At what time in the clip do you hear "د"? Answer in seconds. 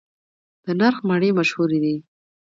0.65-0.67